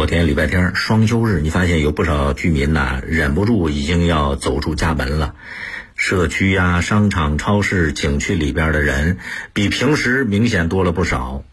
[0.00, 5.34] 昨天礼拜天双休日，你发现有不少居民呐，忍不住已经要走出家门了。
[5.94, 9.18] 社区呀、商场、超市、景区里边的人，
[9.52, 11.44] 比平时明显多了不少。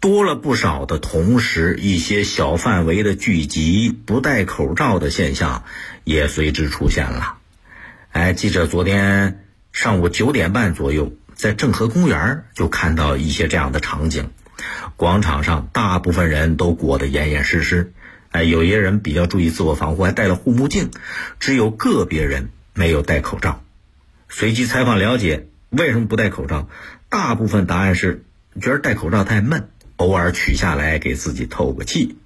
[0.00, 5.62] 多了不少的同时，一些小范围的聚集、不戴口罩的现象
[6.02, 7.36] 也随之出现了。
[8.10, 14.32] 哎，记者昨天上午九点半左右，在郑和公园就看到一些这样的场景。
[14.96, 17.92] 广场上，大部分人都裹得严严实实，
[18.30, 20.90] 哎，有些人比较注意自我防护，还戴了护目镜，
[21.38, 23.62] 只有个别人没有戴口罩。
[24.28, 26.68] 随机采访了解为什么不戴口罩，
[27.08, 28.24] 大部分答案是
[28.60, 32.16] 觉得戴口罩太闷，偶尔取下来给自己透个气。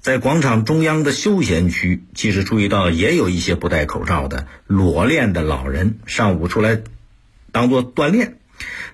[0.00, 6.80] 在广场中央的休闲区，其实注意到也有一些不戴口罩的裸练的老人，上午出来
[7.52, 8.38] 当做锻炼。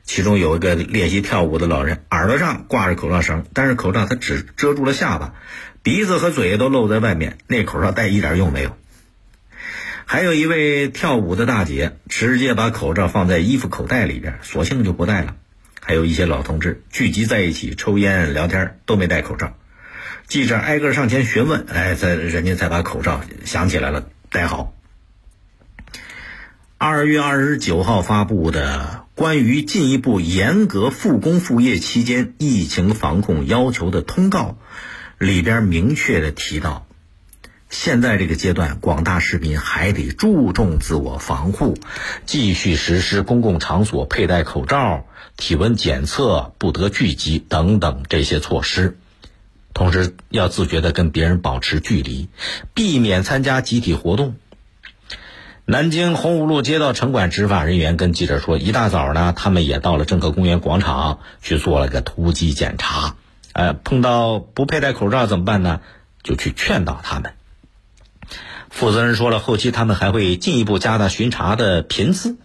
[0.03, 5.35] 其中有一个练习跳舞的老人，耳朵上挂着口罩绳，但是口罩它只遮住了下巴，
[5.83, 8.77] 鼻子和嘴都露在外面，那口罩戴一点用没有。
[10.07, 15.37] 还有一位跳舞的大姐，直接把口罩放在衣服口袋里边，索性就不戴了。
[15.81, 19.57] 还有一些老同志聚集在一起抽烟聊天，都没戴口罩。
[20.27, 24.75] 记者挨个上前询问，哎，才人家才把口罩想起来了，戴好。
[26.77, 34.59] 二月二十九号发布的关于进一步严格复工复业期间疫情防控要求的通告，
[35.19, 36.85] 里边明确的提到，
[37.71, 41.79] 现在这个阶段，广大市民还得注重自我防护，
[42.27, 45.07] 继续实施公共场所佩戴口罩、
[45.37, 48.99] 体温检测、不得聚集等等这些措施，
[49.73, 52.29] 同时要自觉的跟别人保持距离，
[52.75, 54.35] 避免参加集体活动。
[55.67, 63.17] 南京洪武路街道城管执法人员跟记者说，一大早呢，他们也到了郑和公园广场去做了个突击检查。
[63.55, 65.81] 呃，碰到不佩戴口罩怎么办呢？
[66.23, 67.33] 就去劝导他们。
[68.69, 72.37] 负责人说了，后期他们还会进一步加大巡查的频次。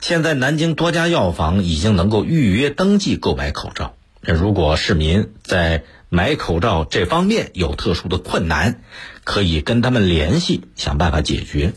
[0.00, 3.96] 现在南京多家药房已经能够预约登记购买口罩。
[4.20, 8.80] 如果市民在买口罩这方面有特殊的困难，
[9.24, 11.72] 可以跟他们联系，想办法解决。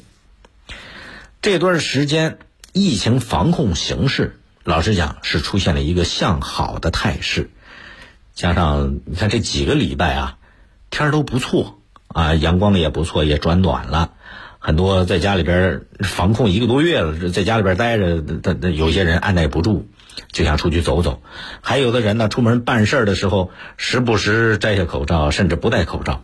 [1.42, 2.40] 这段时间，
[2.74, 7.52] 疫情防控形势，老实讲是出现了一个向好的态势。
[8.34, 10.38] 加上你看这几个礼拜啊，
[10.90, 14.12] 天儿都不错啊，阳光也不错，也转暖了。
[14.60, 19.88] 很多在家里边防控一个多月了，在家里边待着，他他有些人按耐不住，
[20.32, 21.22] 就想出去走走。
[21.62, 26.24] 还有的人呢，出门办事的时候，时不时摘下口罩，甚至不戴口罩。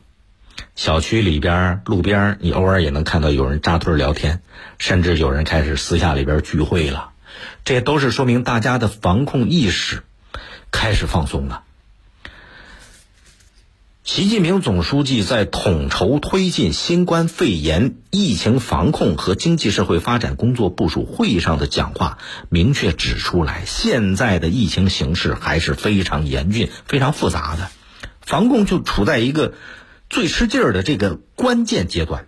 [0.76, 4.42] 小区里边、路边，你偶尔也能看到有人扎堆聊天，
[4.80, 7.12] 甚至有人开始私下里边聚会了。
[7.64, 10.04] 这都是说明大家的防控意识
[10.72, 11.64] 开始放松了。
[14.04, 22.18] 习近平总书记在统筹推进新冠肺炎疫情防控和经济社会发展工作部署会议上的讲话，
[22.50, 27.70] 明确指出来，现在的疫情形势还是非常严峻、非常复杂的，
[28.22, 29.54] 防控就处在一个。
[30.14, 32.28] 最吃劲儿的这个关键阶段，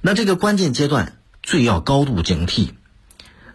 [0.00, 2.68] 那这个关键阶段最要高度警惕，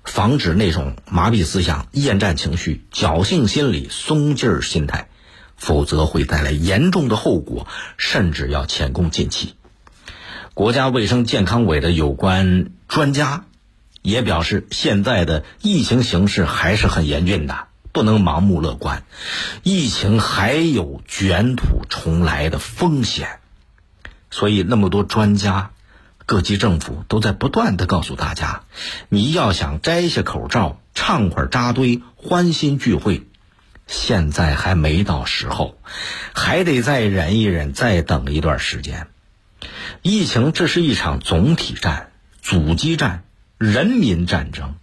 [0.03, 5.07] 防止那种麻痹思想、厌战情绪、侥幸心理、松劲儿心态，
[5.55, 7.65] 否则会带来严重的后果，
[7.95, 9.55] 甚至要前功尽弃。
[10.53, 13.45] 国家卫生健康委的有关专家
[14.01, 17.67] 也表示，现在的疫情形势还是很严峻的。
[17.93, 19.03] 不能盲目乐观，
[19.63, 23.39] 疫情还有卷土重来的风险。
[24.31, 25.71] 所以，那么多专家、
[26.25, 28.63] 各级政府都在不断的告诉大家：
[29.09, 33.27] 你要想摘下口罩、畅快扎堆、欢欣聚会，
[33.87, 35.77] 现在还没到时候，
[36.33, 39.07] 还得再忍一忍，再等一段时间。
[40.01, 42.11] 疫情这是一场总体战、
[42.41, 43.23] 阻击战、
[43.57, 44.75] 人民战争。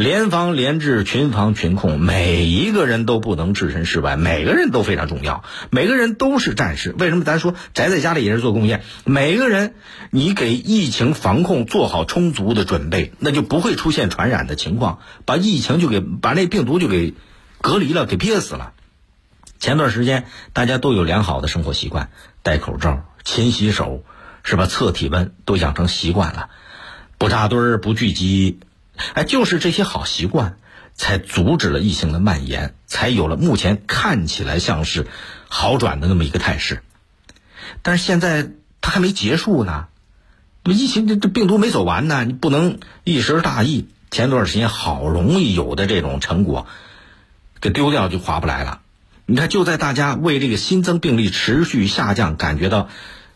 [0.00, 6.94] 联防联治，群防群控，每一个人都不能置身事外，每个人都非常重要，每个人都是战士。
[6.98, 8.82] 为什么咱说宅在家里也是做贡献？
[9.04, 9.74] 每个人，
[10.08, 17.12] 你给疫情防控做好充足的准备，那就不会出现传染的情况，把疫情就给把那病毒就给
[17.60, 18.72] 隔离了，给憋死了。
[19.58, 20.24] 前段时间
[20.54, 22.08] 大家都有良好的生活习惯，
[22.42, 24.02] 戴口罩、勤洗手，
[24.44, 24.64] 是吧？
[24.64, 26.48] 测体温都养成习惯了，
[27.18, 28.60] 不扎堆儿，不聚集。
[29.14, 30.56] 哎，就是这些好习惯，
[30.94, 35.06] 才阻止了疫情的蔓延，才有了目前看起来像是
[35.48, 36.82] 好转的那么一个态势。
[37.82, 38.50] 但是现在
[38.80, 39.86] 它还没结束呢，
[40.64, 43.88] 疫情这这病毒没走完呢，你不能一时大意。
[44.10, 46.66] 前段时间好容易有的这种成果，
[47.60, 48.80] 给丢掉就划不来了。
[49.24, 52.88] 你看，就在大家为这个新增病例持续下降感觉到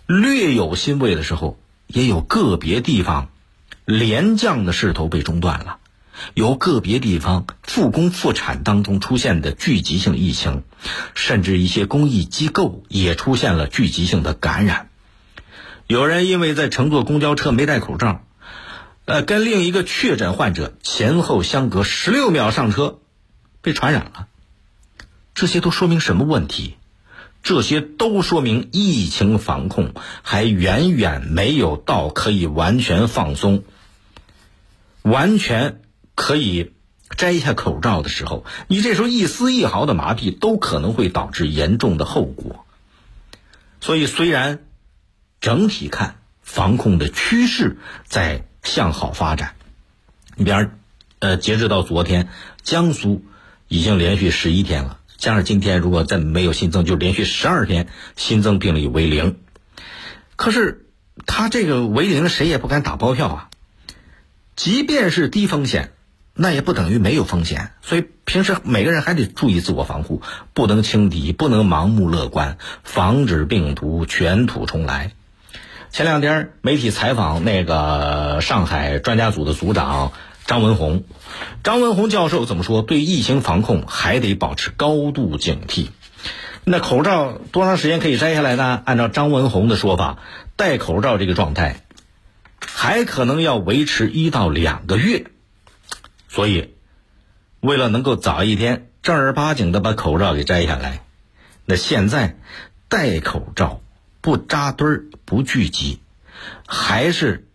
[0.08, 1.56] 略有欣慰的时候，
[1.86, 3.28] 也有个别地方
[3.84, 5.78] 连降的势头被中断了，
[6.34, 10.62] 由个别地方复工复产当中出现的聚集性疫情，
[11.14, 14.88] 甚至一些公益机构也出现了聚集性的感染。
[15.86, 18.24] 有人因为在乘坐公交车没戴口罩，
[19.04, 23.00] 呃，跟另一个确诊患者前后相隔十六秒上车，
[23.60, 24.28] 被传染了。
[25.34, 26.76] 这些都说明什么问题？
[27.42, 29.92] 这些都说明疫情防控
[30.22, 33.64] 还远远没有到可以完全放松、
[35.04, 35.82] 完全
[36.14, 36.72] 可以
[37.10, 38.46] 摘下口罩的时候。
[38.68, 42.64] 你这时候一丝一毫的麻痹，都可能会导致严重的后果。
[43.80, 44.64] 所以，虽然
[45.40, 49.54] 整体看防控的趋势在向好发展，
[50.36, 50.70] 你比方，
[51.18, 52.30] 呃，截止到昨天，
[52.62, 53.22] 江苏
[53.68, 55.00] 已经连续十一天了。
[55.18, 59.36] 加上今天，如果再没有新增，就连续十二天新增病例为零。
[60.36, 60.86] 可是
[61.26, 63.50] 他这个为零，谁也不敢打包票啊。
[64.56, 65.92] 即便是低风险，
[66.34, 67.72] 那也不等于没有风险。
[67.82, 70.22] 所以平时每个人还得注意自我防护，
[70.52, 75.12] 不能轻敌，不能盲目乐观，防止病毒卷土重来。
[75.90, 80.12] 前两天媒体采访那个上海专家组的组长。
[80.46, 81.04] 张文宏，
[81.62, 82.82] 张文宏教授怎么说？
[82.82, 85.86] 对疫情防控还得保持高度警惕。
[86.64, 88.82] 那口罩多长时间可以摘下来呢？
[88.84, 90.18] 按照张文宏的说法，
[90.54, 91.83] 戴口罩这个状态
[92.66, 95.26] 还可能要维持一到两个月。
[96.28, 96.70] 所以，
[97.60, 101.02] 为了能够早一天正儿八经的把口罩给摘下来，
[101.64, 102.36] 那现在
[102.88, 103.80] 戴口罩
[104.20, 106.00] 不扎堆儿不聚集，
[106.66, 107.46] 还是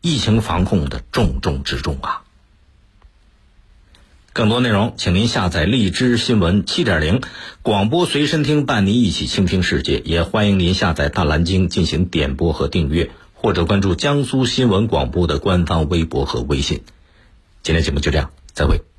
[0.00, 2.22] 疫情防控的重中之重啊。
[4.32, 7.20] 更多内容，请您下载荔枝新闻七点零
[7.60, 9.98] 广播随身听，伴您一起倾听世界。
[9.98, 13.10] 也欢迎您下载大蓝鲸进行点播和订阅，
[13.42, 16.84] 或者关注江苏新闻广播的官方微博和微信。
[17.64, 18.91] 今天节目就这样，再会。